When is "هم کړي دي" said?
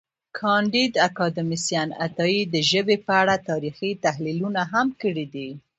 4.71-5.49